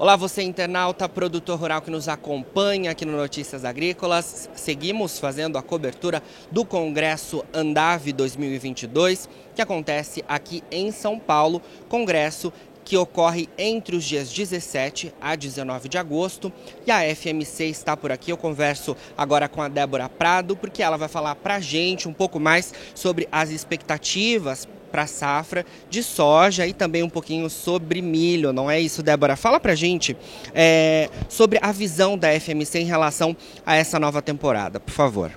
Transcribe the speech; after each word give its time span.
Olá, 0.00 0.16
você 0.16 0.42
internauta, 0.42 1.06
produtor 1.10 1.60
rural 1.60 1.82
que 1.82 1.90
nos 1.90 2.08
acompanha 2.08 2.90
aqui 2.90 3.04
no 3.04 3.14
Notícias 3.14 3.66
Agrícolas. 3.66 4.48
Seguimos 4.54 5.18
fazendo 5.18 5.58
a 5.58 5.62
cobertura 5.62 6.22
do 6.50 6.64
Congresso 6.64 7.44
Andave 7.52 8.10
2022, 8.10 9.28
que 9.54 9.60
acontece 9.60 10.24
aqui 10.26 10.64
em 10.70 10.90
São 10.90 11.18
Paulo, 11.18 11.60
congresso 11.86 12.50
que 12.82 12.96
ocorre 12.96 13.46
entre 13.58 13.94
os 13.94 14.02
dias 14.02 14.32
17 14.32 15.12
a 15.20 15.36
19 15.36 15.86
de 15.86 15.98
agosto. 15.98 16.50
E 16.86 16.90
a 16.90 17.02
FMC 17.14 17.66
está 17.66 17.94
por 17.94 18.10
aqui. 18.10 18.32
Eu 18.32 18.38
converso 18.38 18.96
agora 19.18 19.50
com 19.50 19.60
a 19.60 19.68
Débora 19.68 20.08
Prado, 20.08 20.56
porque 20.56 20.82
ela 20.82 20.96
vai 20.96 21.08
falar 21.08 21.34
para 21.34 21.60
gente 21.60 22.08
um 22.08 22.14
pouco 22.14 22.40
mais 22.40 22.72
sobre 22.94 23.28
as 23.30 23.50
expectativas 23.50 24.66
para 24.90 25.06
safra 25.06 25.64
de 25.88 26.02
soja 26.02 26.66
e 26.66 26.72
também 26.72 27.02
um 27.02 27.08
pouquinho 27.08 27.48
sobre 27.48 28.02
milho, 28.02 28.52
não 28.52 28.70
é 28.70 28.80
isso, 28.80 29.02
Débora? 29.02 29.36
Fala 29.36 29.60
para 29.60 29.74
gente 29.74 30.16
é, 30.54 31.08
sobre 31.28 31.58
a 31.62 31.72
visão 31.72 32.18
da 32.18 32.28
FMC 32.38 32.80
em 32.80 32.84
relação 32.84 33.36
a 33.64 33.76
essa 33.76 33.98
nova 33.98 34.20
temporada, 34.20 34.80
por 34.80 34.92
favor. 34.92 35.30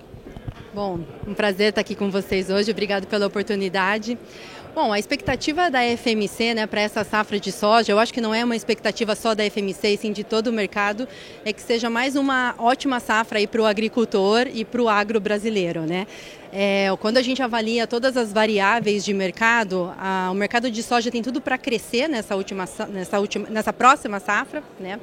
Bom, 0.74 1.02
um 1.28 1.36
prazer 1.36 1.70
estar 1.70 1.82
aqui 1.82 1.94
com 1.94 2.10
vocês 2.10 2.50
hoje, 2.50 2.72
obrigado 2.72 3.06
pela 3.06 3.28
oportunidade. 3.28 4.18
Bom, 4.74 4.92
a 4.92 4.98
expectativa 4.98 5.70
da 5.70 5.82
FMC 5.96 6.56
né, 6.56 6.66
para 6.66 6.82
essa 6.82 7.04
safra 7.04 7.40
de 7.40 7.52
soja, 7.52 7.92
eu 7.92 8.00
acho 8.00 8.12
que 8.12 8.20
não 8.20 8.34
é 8.34 8.44
uma 8.44 8.56
expectativa 8.56 9.16
só 9.16 9.36
da 9.36 9.48
FMC, 9.48 9.98
sim 9.98 10.12
de 10.12 10.24
todo 10.24 10.48
o 10.48 10.52
mercado, 10.52 11.08
é 11.46 11.54
que 11.54 11.62
seja 11.62 11.92
mais 11.92 12.16
uma 12.16 12.56
ótima 12.58 13.00
safra 13.00 13.48
para 13.48 13.62
o 13.62 13.68
agricultor 13.68 14.48
e 14.52 14.66
para 14.66 14.82
o 14.82 14.90
agro 14.90 15.20
brasileiro. 15.20 15.82
Né? 15.82 16.08
É, 16.56 16.96
quando 17.00 17.18
a 17.18 17.24
gente 17.24 17.42
avalia 17.42 17.88
todas 17.88 18.16
as 18.16 18.32
variáveis 18.32 19.04
de 19.04 19.12
mercado, 19.12 19.92
a, 19.98 20.30
o 20.32 20.36
mercado 20.36 20.70
de 20.70 20.84
soja 20.84 21.10
tem 21.10 21.24
tudo 21.24 21.42
para 21.42 21.58
crescer 21.58 22.08
nessa, 22.08 22.36
última, 22.36 22.70
nessa, 22.90 23.20
última, 23.20 23.50
nessa 23.50 23.74
próxima 23.74 24.20
safra. 24.20 24.62
Né? 24.80 25.00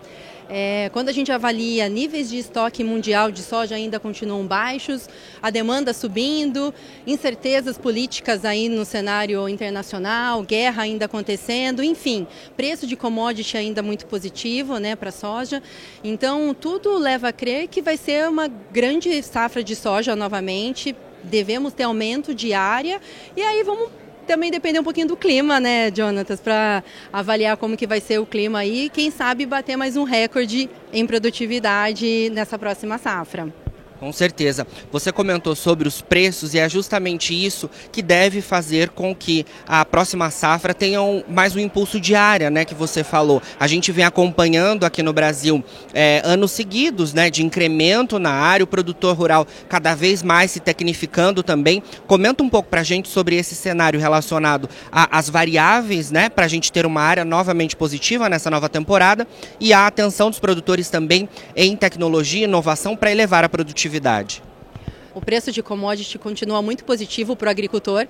É, 0.49 0.89
quando 0.93 1.09
a 1.09 1.13
gente 1.13 1.33
avalia 1.33 1.89
níveis 1.89 2.31
de 2.31 2.39
estoque 2.39 2.85
mundial 2.85 3.33
de 3.33 3.43
soja 3.43 3.75
ainda 3.75 3.99
continuam 3.99 4.47
baixos, 4.47 5.09
a 5.43 5.51
demanda 5.51 5.93
subindo, 5.93 6.73
incertezas 7.05 7.77
políticas 7.77 8.45
aí 8.45 8.69
no 8.69 8.85
cenário 8.85 9.49
internacional, 9.49 10.45
guerra 10.45 10.85
ainda 10.85 11.07
acontecendo, 11.07 11.83
enfim, 11.83 12.29
preço 12.57 12.87
de 12.87 12.95
commodity 12.95 13.57
ainda 13.57 13.83
muito 13.83 14.07
positivo 14.07 14.79
né, 14.79 14.95
para 14.95 15.09
a 15.09 15.13
soja. 15.13 15.61
Então, 16.05 16.55
tudo 16.55 16.97
leva 16.97 17.31
a 17.31 17.33
crer 17.33 17.67
que 17.67 17.83
vai 17.83 17.97
ser 17.97 18.29
uma 18.29 18.47
grande 18.47 19.21
safra 19.21 19.65
de 19.65 19.75
soja 19.75 20.15
novamente. 20.15 20.95
Devemos 21.25 21.73
ter 21.73 21.85
aumento 21.85 22.35
de 22.35 22.53
área 22.53 23.01
e 23.37 23.43
aí 23.43 23.63
vamos 23.63 23.89
também 24.27 24.51
depender 24.51 24.79
um 24.79 24.85
pouquinho 24.85 25.09
do 25.09 25.17
clima, 25.17 25.59
né, 25.59 25.91
Jonatas, 25.93 26.41
para 26.41 26.85
avaliar 27.13 27.57
como 27.57 27.77
que 27.77 27.87
vai 27.87 28.01
ser 28.01 28.21
o 28.21 28.27
clima 28.27 28.61
aí, 28.61 28.89
quem 28.89 29.11
sabe 29.11 29.45
bater 29.45 29.77
mais 29.77 29.97
um 29.97 30.05
recorde 30.05 30.71
em 30.93 31.05
produtividade 31.05 32.31
nessa 32.31 32.57
próxima 32.57 32.97
safra. 32.97 33.53
Com 34.01 34.15
certeza. 34.15 34.67
Você 34.91 35.13
comentou 35.13 35.55
sobre 35.55 35.87
os 35.87 36.01
preços 36.01 36.55
e 36.55 36.59
é 36.59 36.67
justamente 36.71 37.35
isso 37.35 37.69
que 37.93 38.01
deve 38.01 38.41
fazer 38.41 38.89
com 38.89 39.15
que 39.15 39.45
a 39.69 39.85
próxima 39.85 40.31
safra 40.31 40.73
tenha 40.73 41.03
um, 41.03 41.23
mais 41.29 41.55
um 41.55 41.59
impulso 41.59 42.01
de 42.01 42.15
área, 42.15 42.49
né, 42.49 42.65
que 42.65 42.75
você 42.75 43.05
falou. 43.05 43.43
A 43.59 43.67
gente 43.67 43.93
vem 43.93 44.03
acompanhando 44.03 44.87
aqui 44.87 45.03
no 45.03 45.13
Brasil 45.13 45.63
é, 45.93 46.23
anos 46.25 46.51
seguidos, 46.53 47.13
né, 47.13 47.29
de 47.29 47.45
incremento 47.45 48.19
na 48.19 48.31
área, 48.31 48.65
o 48.65 48.67
produtor 48.67 49.15
rural 49.15 49.47
cada 49.69 49.95
vez 49.95 50.23
mais 50.23 50.51
se 50.51 50.61
tecnificando 50.61 51.43
também. 51.43 51.83
Comenta 52.07 52.43
um 52.43 52.49
pouco 52.49 52.71
para 52.71 52.81
a 52.81 52.85
gente 52.85 53.07
sobre 53.07 53.37
esse 53.37 53.55
cenário 53.55 54.01
relacionado 54.01 54.67
às 54.91 55.29
variáveis, 55.29 56.11
né, 56.11 56.31
para 56.31 56.47
a 56.47 56.49
gente 56.49 56.73
ter 56.73 56.87
uma 56.87 57.03
área 57.03 57.23
novamente 57.25 57.77
positiva 57.77 58.31
nessa 58.31 58.49
nova 58.49 58.71
temporada 58.71 59.29
e 59.61 59.75
a 59.75 59.87
atenção 59.87 60.31
dos 60.31 60.39
produtores 60.39 60.89
também 60.89 61.29
em 61.55 61.77
tecnologia 61.77 62.41
e 62.41 62.45
inovação 62.45 62.97
para 62.97 63.13
elevar 63.13 63.45
a 63.45 63.49
produtividade 63.51 63.90
O 65.13 65.21
preço 65.21 65.51
de 65.51 65.63
commodity 65.63 66.19
continua 66.19 66.63
muito 66.63 66.85
positivo 66.85 67.35
para 67.35 67.49
o 67.49 67.51
agricultor 67.51 68.07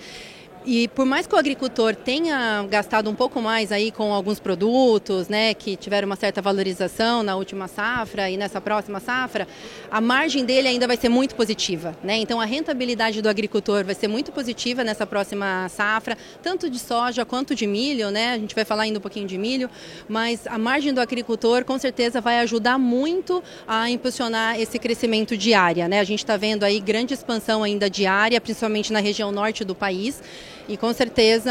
e 0.65 0.89
por 0.89 1.07
mais 1.07 1.27
que 1.27 1.35
o 1.35 1.39
agricultor 1.39 1.95
tenha 1.95 2.67
gastado 2.69 3.09
um 3.09 3.15
pouco 3.15 3.41
mais 3.41 3.73
aí 3.73 3.91
com 3.91 4.13
alguns 4.13 4.39
produtos, 4.39 5.29
né, 5.29 5.55
que 5.55 5.77
tiveram 5.77 6.07
uma 6.07 6.17
certa 6.17 6.43
valorização 6.43 7.23
na 7.23 7.35
última 7.35 7.67
safra 7.67 8.29
e 8.29 8.37
nessa 8.37 8.61
próxima 8.61 9.01
safra, 9.01 9.49
a 9.91 10.01
margem 10.01 10.45
dele 10.45 10.69
ainda 10.69 10.87
vai 10.87 10.97
ser 10.97 11.09
muito 11.09 11.35
positiva, 11.35 11.97
né? 12.03 12.17
Então 12.17 12.41
a 12.41 12.45
rentabilidade 12.45 13.23
do 13.23 13.29
agricultor 13.29 13.85
vai 13.85 13.95
ser 13.95 14.09
muito 14.09 14.33
positiva 14.33 14.85
nessa 14.85 15.07
próxima 15.07 15.69
safra, 15.69 16.17
tanto 16.43 16.69
de 16.69 16.79
soja 16.79 17.25
quanto 17.25 17.55
de 17.55 17.67
milho, 17.67 18.11
né? 18.11 18.33
A 18.35 18.39
gente 18.39 18.55
vai 18.55 18.65
falar 18.65 18.83
ainda 18.83 18.99
um 18.99 19.03
pouquinho 19.03 19.27
de 19.27 19.39
milho, 19.39 19.71
mas 20.09 20.47
a 20.47 20.59
margem 20.59 20.93
do 20.93 21.01
agricultor 21.01 21.65
com 21.65 21.79
certeza 21.79 22.21
vai 22.21 22.39
ajudar 22.41 22.79
muito 22.79 23.43
a 23.67 23.91
impulsionar 23.91 24.61
esse 24.61 24.79
crescimento 24.79 25.37
de 25.37 25.55
área, 25.55 25.89
né? 25.89 26.01
A 26.01 26.05
gente 26.05 26.21
está 26.21 26.37
vendo 26.37 26.65
aí 26.65 26.81
grande 26.81 27.15
expansão 27.15 27.63
ainda 27.63 27.89
de 27.89 28.07
área, 28.07 28.41
principalmente 28.41 28.93
na 28.93 29.01
região 29.01 29.33
norte 29.33 29.65
do 29.65 29.75
país. 29.75 30.23
E 30.69 30.77
com 30.77 30.93
certeza 30.93 31.51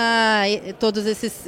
todos 0.79 1.05
esses, 1.05 1.43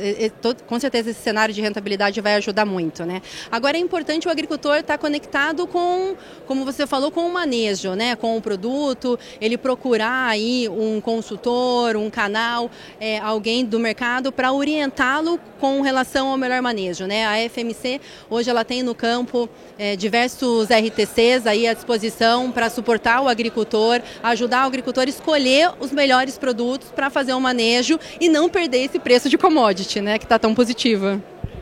com 0.67 0.79
certeza 0.79 1.11
esse 1.11 1.21
cenário 1.21 1.53
de 1.53 1.61
rentabilidade 1.61 2.19
vai 2.19 2.35
ajudar 2.35 2.65
muito, 2.65 3.05
né? 3.05 3.21
Agora 3.51 3.77
é 3.77 3.79
importante 3.79 4.27
o 4.27 4.31
agricultor 4.31 4.77
estar 4.77 4.97
conectado 4.97 5.67
com, 5.67 6.15
como 6.47 6.65
você 6.65 6.87
falou, 6.87 7.11
com 7.11 7.21
o 7.27 7.31
manejo, 7.31 7.93
né? 7.93 8.15
Com 8.15 8.35
o 8.35 8.41
produto, 8.41 9.17
ele 9.39 9.57
procurar 9.57 10.27
aí 10.27 10.67
um 10.69 10.99
consultor, 10.99 11.95
um 11.95 12.09
canal, 12.09 12.69
é, 12.99 13.19
alguém 13.19 13.63
do 13.63 13.79
mercado 13.79 14.31
para 14.31 14.51
orientá-lo 14.51 15.39
com 15.59 15.81
relação 15.81 16.29
ao 16.29 16.37
melhor 16.37 16.61
manejo, 16.61 17.05
né? 17.05 17.25
A 17.25 17.49
FMC 17.49 18.01
hoje 18.29 18.49
ela 18.49 18.65
tem 18.65 18.81
no 18.81 18.95
campo 18.95 19.47
é, 19.77 19.95
diversos 19.95 20.67
RTCs 20.69 21.45
aí 21.45 21.67
à 21.67 21.73
disposição 21.73 22.51
para 22.51 22.69
suportar 22.69 23.21
o 23.21 23.29
agricultor, 23.29 24.01
ajudar 24.23 24.63
o 24.63 24.67
agricultor 24.67 25.03
a 25.03 25.09
escolher 25.09 25.71
os 25.79 25.91
melhores 25.91 26.37
produtos 26.37 26.89
para 26.89 27.09
fazer 27.09 27.33
uma 27.33 27.51
manejo 27.51 27.60
e 28.19 28.29
não 28.29 28.49
perder 28.49 28.79
esse 28.79 28.99
preço 28.99 29.29
de 29.29 29.37
commodity, 29.37 30.01
né, 30.01 30.17
que 30.17 30.25
está 30.25 30.37
tão 30.39 30.53
positiva. 30.53 31.21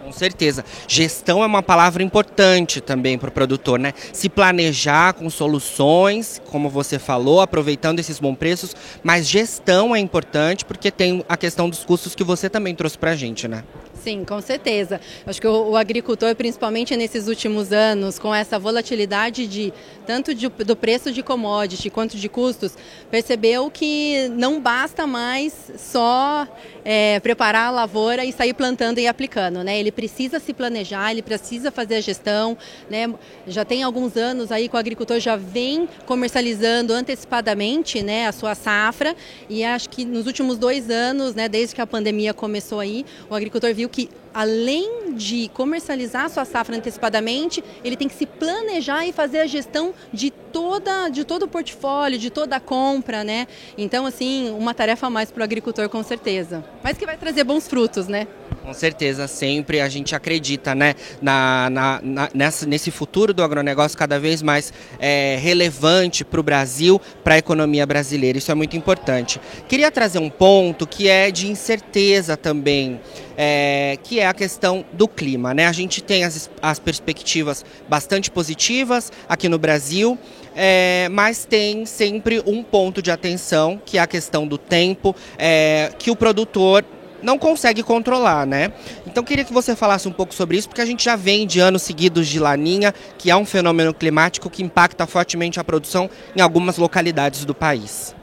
Com 0.10 0.14
certeza. 0.14 0.66
Gestão 0.88 1.44
é 1.44 1.46
uma 1.46 1.62
palavra 1.62 2.02
importante 2.02 2.82
também 2.82 3.16
para 3.16 3.30
o 3.30 3.32
produtor, 3.32 3.78
né? 3.78 3.94
Se 4.12 4.28
planejar 4.28 5.14
com 5.14 5.30
soluções, 5.30 6.42
como 6.50 6.68
você 6.68 6.98
falou, 6.98 7.42
aproveitando 7.42 8.00
esses 8.00 8.20
bons 8.20 8.36
preços, 8.36 8.76
mas 9.04 9.28
gestão 9.28 9.96
é 9.96 10.00
importante 10.00 10.66
porque 10.66 10.90
tem 10.90 11.24
a 11.30 11.38
questão 11.38 11.70
dos 11.70 11.86
custos 11.86 12.16
que 12.16 12.24
você 12.24 12.50
também 12.50 12.74
trouxe 12.74 12.98
para 12.98 13.12
a 13.12 13.16
gente, 13.16 13.48
né? 13.48 13.64
Sim, 14.02 14.24
com 14.24 14.40
certeza. 14.42 15.02
Acho 15.26 15.42
que 15.42 15.48
o, 15.48 15.72
o, 15.72 15.76
agricultor, 15.76 16.34
principalmente 16.36 16.96
nesses 16.96 17.28
últimos 17.28 17.74
anos, 17.74 18.18
com 18.18 18.34
essa 18.34 18.58
volatilidade 18.58 19.46
de 19.48 19.74
tanto 20.06 20.34
de, 20.34 20.48
do 20.48 20.76
preço 20.76 21.12
de 21.12 21.22
commodity 21.22 21.90
quanto 21.90 22.18
de 22.18 22.30
custos, 22.30 22.78
percebeu 23.12 23.70
que 23.70 24.30
não 24.30 24.60
basta 24.60 25.06
mais 25.06 25.54
só 25.78 26.48
é, 26.86 27.20
preparar 27.20 27.68
a 27.68 27.72
lavoura 27.72 28.24
e 28.24 28.32
sair 28.32 28.54
plantando 28.54 29.00
e 29.00 29.08
aplicando, 29.08 29.64
né? 29.64 29.80
Ele 29.80 29.92
precisa 29.92 30.40
se 30.40 30.54
planejar, 30.54 31.12
ele 31.12 31.22
precisa 31.22 31.72
fazer 31.72 31.96
a 31.96 32.02
gestão, 32.02 32.58
né? 32.90 33.14
Já 33.48 33.66
tem 33.66 33.84
alguns 33.84 34.16
anos 34.16 34.52
aí 34.52 34.70
que 34.70 34.76
o 34.76 34.80
agricultor 34.80 35.20
já 35.20 35.36
vem 35.36 35.88
comercializando 36.06 36.94
antecipadamente, 36.94 38.02
né, 38.02 38.28
a 38.28 38.32
sua 38.32 38.56
safra 38.56 39.16
e 39.50 39.64
acho 39.64 39.90
que 39.90 40.06
nos 40.06 40.26
últimos 40.28 40.58
dois 40.58 40.90
anos, 40.90 41.36
né, 41.36 41.50
desde 41.50 41.76
que 41.76 41.82
a 41.82 41.88
pandemia 41.88 42.34
começou 42.34 42.80
aí, 42.80 43.06
o 43.30 43.36
agricultor 43.36 43.74
viu 43.74 43.90
que 43.90 43.99
além 44.34 45.16
de 45.16 45.50
comercializar 45.50 46.30
sua 46.30 46.46
safra 46.46 46.78
antecipadamente, 46.78 47.64
ele 47.84 47.98
tem 47.98 48.08
que 48.08 48.14
se 48.14 48.26
planejar 48.26 49.06
e 49.06 49.12
fazer 49.12 49.40
a 49.40 49.48
gestão 49.48 49.94
de 50.14 50.30
toda 50.30 51.10
de 51.10 51.26
todo 51.26 51.44
o 51.44 51.48
portfólio, 51.48 52.20
de 52.20 52.30
toda 52.30 52.56
a 52.56 52.60
compra, 52.60 53.24
né? 53.24 53.48
Então, 53.78 54.06
assim, 54.06 54.52
uma 54.52 54.74
tarefa 54.74 55.08
a 55.08 55.10
mais 55.10 55.32
para 55.32 55.42
o 55.42 55.44
agricultor 55.44 55.90
com 55.90 56.04
certeza. 56.04 56.64
Mas 56.84 56.98
que 56.98 57.06
vai 57.06 57.18
trazer 57.18 57.44
bons 57.44 57.68
frutos, 57.68 58.08
né? 58.08 58.28
Com 58.70 58.74
certeza, 58.76 59.28
sempre 59.28 59.82
a 59.82 59.90
gente 59.90 60.14
acredita 60.14 60.76
né, 60.76 60.94
na, 61.20 61.72
na, 61.72 62.00
na 62.04 62.30
nessa, 62.36 62.68
nesse 62.68 62.92
futuro 62.92 63.34
do 63.34 63.42
agronegócio 63.42 63.98
cada 63.98 64.20
vez 64.20 64.44
mais 64.44 64.72
é, 65.00 65.40
relevante 65.42 66.24
para 66.24 66.40
o 66.40 66.44
Brasil, 66.44 67.02
para 67.24 67.34
a 67.34 67.38
economia 67.40 67.84
brasileira. 67.88 68.38
Isso 68.38 68.52
é 68.52 68.54
muito 68.54 68.78
importante. 68.78 69.42
Queria 69.68 69.90
trazer 69.90 70.20
um 70.20 70.30
ponto 70.30 70.86
que 70.86 71.10
é 71.10 71.32
de 71.32 71.50
incerteza 71.50 72.38
também, 72.38 73.02
é, 73.36 73.98
que 74.04 74.20
é 74.20 74.28
a 74.28 74.36
questão 74.36 74.86
do 74.94 75.08
clima. 75.08 75.52
Né? 75.52 75.66
A 75.66 75.72
gente 75.72 76.04
tem 76.04 76.24
as, 76.24 76.48
as 76.62 76.78
perspectivas 76.78 77.66
bastante 77.90 78.30
positivas 78.30 79.12
aqui 79.28 79.50
no 79.50 79.58
Brasil. 79.58 80.16
É, 80.56 81.08
mas 81.10 81.46
tem 81.46 81.86
sempre 81.86 82.44
um 82.46 82.62
ponto 82.62 83.02
de 83.02 83.10
atenção, 83.10 83.82
que 83.84 83.98
é 83.98 84.02
a 84.02 84.08
questão 84.08 84.46
do 84.46 84.58
tempo, 84.58 85.16
é, 85.38 85.92
que 85.98 86.12
o 86.12 86.16
produtor 86.16 86.84
não 87.22 87.38
consegue 87.38 87.84
controlar, 87.84 88.46
né? 88.46 88.72
Então 89.06 89.24
queria 89.24 89.44
que 89.44 89.54
você 89.54 89.76
falasse 89.76 90.08
um 90.08 90.12
pouco 90.12 90.34
sobre 90.34 90.58
isso, 90.58 90.68
porque 90.68 90.82
a 90.82 90.86
gente 90.86 91.04
já 91.04 91.16
vem 91.16 91.46
de 91.46 91.60
anos 91.60 91.82
seguidos 91.82 92.28
de 92.28 92.40
laninha, 92.40 92.94
que 93.18 93.30
é 93.30 93.36
um 93.36 93.46
fenômeno 93.46 93.94
climático 93.94 94.50
que 94.50 94.64
impacta 94.64 95.06
fortemente 95.06 95.60
a 95.60 95.64
produção 95.64 96.10
em 96.36 96.42
algumas 96.42 96.78
localidades 96.78 97.46
do 97.46 97.54
país. 97.54 98.16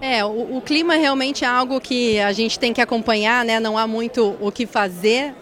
É, 0.00 0.24
o, 0.24 0.58
o 0.58 0.60
clima 0.60 0.96
realmente 0.96 1.44
é 1.44 1.48
algo 1.48 1.80
que 1.80 2.20
a 2.20 2.32
gente 2.32 2.58
tem 2.58 2.72
que 2.72 2.80
acompanhar, 2.80 3.44
né? 3.44 3.58
Não 3.58 3.78
há 3.78 3.86
muito 3.86 4.36
o 4.40 4.52
que 4.52 4.66
fazer 4.66 5.34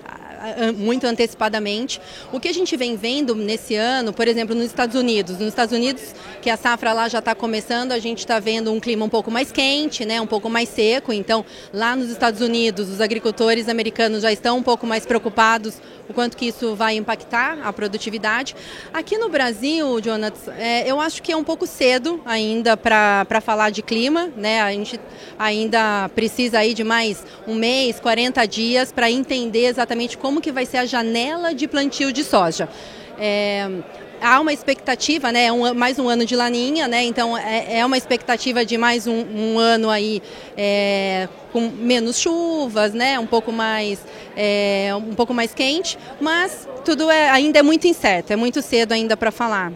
muito 0.76 1.06
antecipadamente. 1.06 2.00
O 2.32 2.40
que 2.40 2.48
a 2.48 2.52
gente 2.52 2.76
vem 2.76 2.96
vendo 2.96 3.34
nesse 3.34 3.74
ano, 3.74 4.12
por 4.12 4.28
exemplo, 4.28 4.54
nos 4.54 4.66
Estados 4.66 4.96
Unidos, 4.96 5.38
nos 5.38 5.48
Estados 5.48 5.74
Unidos, 5.74 6.14
que 6.40 6.50
a 6.50 6.56
safra 6.56 6.92
lá 6.92 7.08
já 7.08 7.18
está 7.18 7.34
começando, 7.34 7.92
a 7.92 7.98
gente 7.98 8.18
está 8.18 8.38
vendo 8.38 8.72
um 8.72 8.80
clima 8.80 9.04
um 9.04 9.08
pouco 9.08 9.30
mais 9.30 9.52
quente, 9.52 10.04
né, 10.04 10.20
um 10.20 10.26
pouco 10.26 10.48
mais 10.48 10.68
seco. 10.68 11.12
Então, 11.12 11.44
lá 11.72 11.94
nos 11.94 12.10
Estados 12.10 12.40
Unidos, 12.40 12.88
os 12.88 13.00
agricultores 13.00 13.68
americanos 13.68 14.22
já 14.22 14.32
estão 14.32 14.58
um 14.58 14.62
pouco 14.62 14.86
mais 14.86 15.06
preocupados 15.06 15.80
o 16.08 16.14
quanto 16.14 16.36
que 16.36 16.46
isso 16.46 16.74
vai 16.74 16.96
impactar 16.96 17.58
a 17.62 17.72
produtividade. 17.72 18.54
Aqui 18.92 19.16
no 19.18 19.28
Brasil, 19.28 20.00
Jonathan, 20.00 20.52
é, 20.58 20.90
eu 20.90 21.00
acho 21.00 21.22
que 21.22 21.32
é 21.32 21.36
um 21.36 21.44
pouco 21.44 21.66
cedo 21.66 22.20
ainda 22.24 22.76
para 22.76 23.40
falar 23.40 23.70
de 23.70 23.82
clima, 23.82 24.30
né? 24.36 24.60
A 24.60 24.72
gente 24.72 25.00
ainda 25.38 26.10
precisa 26.14 26.58
aí 26.58 26.74
de 26.74 26.84
mais 26.84 27.24
um 27.46 27.54
mês, 27.54 27.98
40 28.00 28.44
dias 28.46 28.92
para 28.92 29.10
entender 29.10 29.66
exatamente 29.66 30.18
como 30.18 30.31
que 30.40 30.52
vai 30.52 30.66
ser 30.66 30.78
a 30.78 30.86
janela 30.86 31.54
de 31.54 31.66
plantio 31.66 32.12
de 32.12 32.24
soja. 32.24 32.68
É, 33.18 33.68
há 34.22 34.40
uma 34.40 34.52
expectativa, 34.52 35.32
né? 35.32 35.50
Um, 35.50 35.74
mais 35.74 35.98
um 35.98 36.08
ano 36.08 36.24
de 36.24 36.36
laninha, 36.36 36.86
né? 36.86 37.04
Então 37.04 37.36
é, 37.36 37.78
é 37.78 37.86
uma 37.86 37.98
expectativa 37.98 38.64
de 38.64 38.78
mais 38.78 39.06
um, 39.06 39.24
um 39.34 39.58
ano 39.58 39.90
aí 39.90 40.22
é, 40.56 41.28
com 41.52 41.60
menos 41.68 42.18
chuvas, 42.18 42.94
né? 42.94 43.18
Um 43.18 43.26
pouco 43.26 43.52
mais 43.52 44.00
é, 44.36 44.92
um 44.96 45.14
pouco 45.14 45.34
mais 45.34 45.52
quente, 45.52 45.98
mas 46.20 46.68
tudo 46.84 47.10
é, 47.10 47.28
ainda 47.30 47.58
é 47.58 47.62
muito 47.62 47.86
incerto, 47.86 48.32
é 48.32 48.36
muito 48.36 48.62
cedo 48.62 48.92
ainda 48.92 49.16
para 49.16 49.30
falar. 49.30 49.72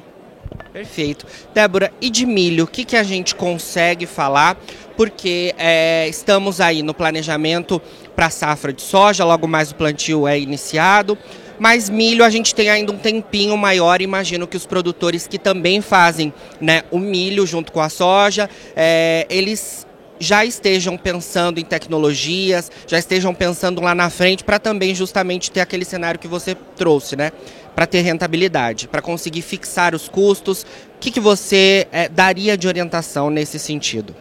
Perfeito. 0.72 1.26
Débora, 1.54 1.92
e 2.00 2.10
de 2.10 2.26
milho, 2.26 2.64
o 2.64 2.66
que, 2.66 2.84
que 2.84 2.96
a 2.96 3.02
gente 3.02 3.34
consegue 3.34 4.06
falar? 4.06 4.58
Porque 4.96 5.54
é, 5.58 6.06
estamos 6.08 6.60
aí 6.60 6.82
no 6.82 6.92
planejamento 6.92 7.80
para 8.16 8.26
a 8.26 8.30
safra 8.30 8.72
de 8.72 8.80
soja, 8.80 9.24
logo 9.24 9.46
mais 9.46 9.70
o 9.70 9.74
plantio 9.74 10.26
é 10.26 10.40
iniciado. 10.40 11.16
Mas 11.58 11.88
milho 11.88 12.24
a 12.24 12.30
gente 12.30 12.54
tem 12.54 12.68
ainda 12.68 12.92
um 12.92 12.98
tempinho 12.98 13.56
maior, 13.56 14.00
imagino 14.02 14.46
que 14.46 14.56
os 14.56 14.66
produtores 14.66 15.26
que 15.26 15.38
também 15.38 15.80
fazem 15.80 16.32
né, 16.60 16.82
o 16.90 16.98
milho 16.98 17.46
junto 17.46 17.72
com 17.72 17.80
a 17.80 17.88
soja, 17.88 18.48
é, 18.74 19.26
eles 19.30 19.86
já 20.18 20.44
estejam 20.44 20.96
pensando 20.96 21.58
em 21.58 21.64
tecnologias, 21.64 22.70
já 22.86 22.98
estejam 22.98 23.34
pensando 23.34 23.80
lá 23.80 23.94
na 23.94 24.10
frente 24.10 24.44
para 24.44 24.58
também 24.58 24.94
justamente 24.94 25.50
ter 25.50 25.60
aquele 25.60 25.84
cenário 25.84 26.18
que 26.18 26.28
você 26.28 26.54
trouxe, 26.54 27.16
né? 27.16 27.32
Para 27.74 27.86
ter 27.86 28.00
rentabilidade, 28.00 28.88
para 28.88 29.02
conseguir 29.02 29.42
fixar 29.42 29.94
os 29.94 30.08
custos. 30.08 30.62
O 30.62 30.98
que, 30.98 31.10
que 31.10 31.20
você 31.20 31.86
é, 31.92 32.08
daria 32.08 32.56
de 32.56 32.66
orientação 32.66 33.28
nesse 33.28 33.58
sentido? 33.58 34.16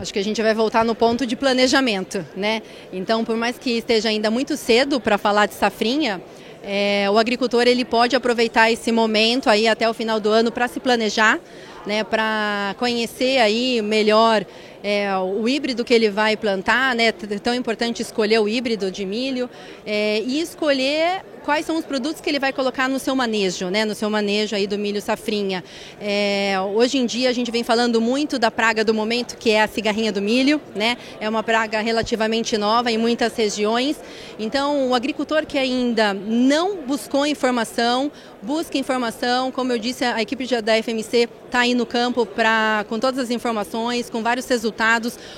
Acho 0.00 0.14
que 0.14 0.18
a 0.18 0.24
gente 0.24 0.40
vai 0.40 0.54
voltar 0.54 0.82
no 0.82 0.94
ponto 0.94 1.26
de 1.26 1.36
planejamento, 1.36 2.24
né? 2.34 2.62
Então, 2.90 3.22
por 3.22 3.36
mais 3.36 3.58
que 3.58 3.72
esteja 3.72 4.08
ainda 4.08 4.30
muito 4.30 4.56
cedo 4.56 4.98
para 4.98 5.18
falar 5.18 5.44
de 5.44 5.52
safrinha, 5.52 6.22
é, 6.64 7.06
o 7.10 7.18
agricultor 7.18 7.66
ele 7.66 7.84
pode 7.84 8.16
aproveitar 8.16 8.72
esse 8.72 8.90
momento 8.90 9.50
aí 9.50 9.68
até 9.68 9.86
o 9.86 9.92
final 9.92 10.18
do 10.18 10.30
ano 10.30 10.50
para 10.50 10.66
se 10.68 10.80
planejar, 10.80 11.38
né, 11.86 12.02
para 12.02 12.74
conhecer 12.78 13.40
aí 13.40 13.82
melhor 13.82 14.46
é, 14.82 15.16
o 15.18 15.48
híbrido 15.48 15.84
que 15.84 15.92
ele 15.92 16.10
vai 16.10 16.36
plantar, 16.36 16.94
né? 16.94 17.12
Tão 17.12 17.54
importante 17.54 18.02
escolher 18.02 18.38
o 18.40 18.48
híbrido 18.48 18.90
de 18.90 19.04
milho 19.04 19.48
é, 19.84 20.22
e 20.24 20.40
escolher 20.40 21.22
quais 21.44 21.66
são 21.66 21.76
os 21.76 21.84
produtos 21.84 22.20
que 22.20 22.28
ele 22.28 22.38
vai 22.38 22.52
colocar 22.52 22.88
no 22.88 22.98
seu 22.98 23.14
manejo, 23.16 23.68
né? 23.70 23.84
No 23.84 23.94
seu 23.94 24.08
manejo 24.10 24.54
aí 24.54 24.66
do 24.66 24.78
milho 24.78 25.00
safrinha. 25.00 25.64
É, 26.00 26.54
hoje 26.74 26.98
em 26.98 27.06
dia 27.06 27.28
a 27.28 27.32
gente 27.32 27.50
vem 27.50 27.64
falando 27.64 28.00
muito 28.00 28.38
da 28.38 28.50
praga 28.50 28.84
do 28.84 28.94
momento, 28.94 29.36
que 29.36 29.50
é 29.50 29.62
a 29.62 29.68
cigarrinha 29.68 30.12
do 30.12 30.20
milho, 30.20 30.60
né? 30.74 30.96
É 31.20 31.28
uma 31.28 31.42
praga 31.42 31.80
relativamente 31.80 32.56
nova 32.56 32.90
em 32.90 32.98
muitas 32.98 33.34
regiões. 33.34 33.98
Então, 34.38 34.90
o 34.90 34.94
agricultor 34.94 35.46
que 35.46 35.58
ainda 35.58 36.14
não 36.14 36.76
buscou 36.82 37.26
informação, 37.26 38.10
busque 38.42 38.78
informação. 38.78 39.50
Como 39.50 39.72
eu 39.72 39.78
disse, 39.78 40.04
a 40.04 40.20
equipe 40.20 40.46
da 40.62 40.80
FMC 40.82 41.28
está 41.46 41.60
aí 41.60 41.74
no 41.74 41.84
campo 41.84 42.24
pra, 42.24 42.84
com 42.88 42.98
todas 42.98 43.18
as 43.18 43.30
informações, 43.30 44.08
com 44.08 44.22
vários 44.22 44.46
resultados, 44.46 44.69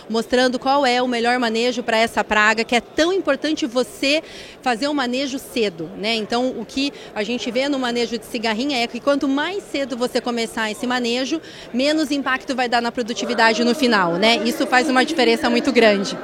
mostrando 0.08 0.58
qual 0.58 0.84
é 0.84 1.02
o 1.02 1.08
melhor 1.08 1.38
manejo 1.38 1.82
para 1.82 1.96
essa 1.96 2.22
praga, 2.22 2.64
que 2.64 2.74
é 2.74 2.80
tão 2.80 3.12
importante 3.12 3.66
você 3.66 4.22
fazer 4.60 4.88
o 4.88 4.94
manejo 4.94 5.38
cedo. 5.38 5.90
Né? 5.96 6.14
Então, 6.16 6.50
o 6.58 6.64
que 6.64 6.92
a 7.14 7.22
gente 7.22 7.50
vê 7.50 7.68
no 7.68 7.78
manejo 7.78 8.18
de 8.18 8.26
cigarrinha 8.26 8.82
é 8.82 8.86
que 8.86 9.00
quanto 9.00 9.28
mais 9.28 9.62
cedo 9.64 9.96
você 9.96 10.20
começar 10.20 10.70
esse 10.70 10.86
manejo, 10.86 11.40
menos 11.72 12.10
impacto 12.10 12.54
vai 12.54 12.68
dar 12.68 12.80
na 12.80 12.92
produtividade 12.92 13.64
no 13.64 13.74
final. 13.74 14.14
Né? 14.14 14.40
Isso 14.44 14.66
faz 14.66 14.88
uma 14.88 15.04
diferença 15.04 15.48
muito 15.50 15.72
grande. 15.72 16.16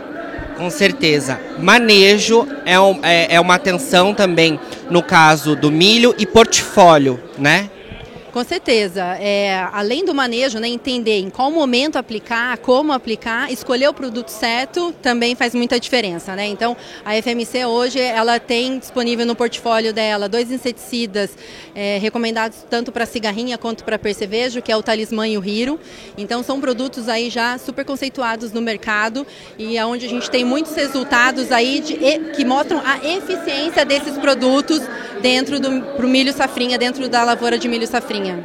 Com 0.56 0.70
certeza. 0.70 1.40
Manejo 1.58 2.46
é, 2.66 2.78
um, 2.80 2.98
é, 3.04 3.36
é 3.36 3.40
uma 3.40 3.54
atenção 3.54 4.12
também 4.12 4.58
no 4.90 5.02
caso 5.02 5.54
do 5.54 5.70
milho 5.70 6.14
e 6.18 6.26
portfólio, 6.26 7.22
né? 7.38 7.70
Com 8.32 8.44
certeza. 8.44 9.16
É, 9.18 9.66
além 9.72 10.04
do 10.04 10.14
manejo, 10.14 10.58
né, 10.58 10.68
entender 10.68 11.18
em 11.18 11.30
qual 11.30 11.50
momento 11.50 11.96
aplicar, 11.96 12.58
como 12.58 12.92
aplicar, 12.92 13.50
escolher 13.50 13.88
o 13.88 13.94
produto 13.94 14.28
certo 14.28 14.92
também 15.02 15.34
faz 15.34 15.54
muita 15.54 15.80
diferença. 15.80 16.36
Né? 16.36 16.46
Então, 16.46 16.76
a 17.04 17.14
FMC 17.20 17.64
hoje 17.64 17.98
ela 17.98 18.38
tem 18.38 18.78
disponível 18.78 19.24
no 19.24 19.34
portfólio 19.34 19.92
dela 19.92 20.28
dois 20.28 20.52
inseticidas 20.52 21.30
é, 21.74 21.98
recomendados 21.98 22.58
tanto 22.68 22.92
para 22.92 23.06
cigarrinha 23.06 23.56
quanto 23.56 23.82
para 23.82 23.98
percevejo, 23.98 24.60
que 24.60 24.70
é 24.70 24.76
o 24.76 24.82
Talismã 24.82 25.26
e 25.26 25.38
o 25.38 25.44
Hiro. 25.44 25.80
Então, 26.16 26.42
são 26.42 26.60
produtos 26.60 27.08
aí 27.08 27.30
já 27.30 27.56
super 27.56 27.84
conceituados 27.84 28.52
no 28.52 28.60
mercado 28.60 29.26
e 29.58 29.78
aonde 29.78 30.04
a 30.04 30.08
gente 30.08 30.30
tem 30.30 30.44
muitos 30.44 30.74
resultados 30.74 31.50
aí 31.50 31.80
de, 31.80 31.96
que 32.36 32.44
mostram 32.44 32.82
a 32.84 32.98
eficiência 32.98 33.84
desses 33.86 34.18
produtos 34.18 34.82
dentro 35.20 35.60
do 35.60 35.82
pro 35.96 36.08
milho 36.08 36.32
safrinha, 36.32 36.78
dentro 36.78 37.08
da 37.08 37.24
lavoura 37.24 37.58
de 37.58 37.68
milho 37.68 37.86
safrinha. 37.86 38.44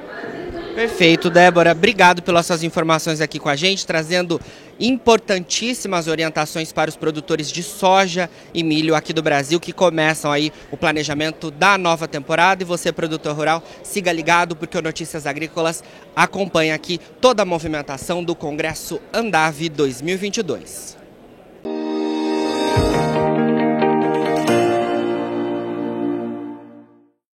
Perfeito, 0.75 1.29
Débora. 1.29 1.71
Obrigado 1.71 2.23
pelas 2.23 2.47
suas 2.47 2.63
informações 2.63 3.21
aqui 3.21 3.37
com 3.37 3.47
a 3.47 3.55
gente, 3.55 3.85
trazendo 3.85 4.41
importantíssimas 4.79 6.07
orientações 6.07 6.71
para 6.71 6.89
os 6.89 6.95
produtores 6.95 7.51
de 7.51 7.61
soja 7.61 8.27
e 8.55 8.63
milho 8.63 8.95
aqui 8.95 9.13
do 9.13 9.21
Brasil 9.21 9.59
que 9.59 9.71
começam 9.71 10.31
aí 10.31 10.51
o 10.71 10.77
planejamento 10.77 11.51
da 11.51 11.77
nova 11.77 12.07
temporada. 12.07 12.63
E 12.63 12.65
você, 12.65 12.91
produtor 12.91 13.35
rural, 13.35 13.63
siga 13.83 14.11
ligado 14.11 14.55
porque 14.55 14.75
o 14.75 14.81
Notícias 14.81 15.27
Agrícolas 15.27 15.83
acompanha 16.15 16.73
aqui 16.73 16.99
toda 17.21 17.43
a 17.43 17.45
movimentação 17.45 18.23
do 18.23 18.33
Congresso 18.33 18.99
Andave 19.13 19.69
2022. 19.69 21.02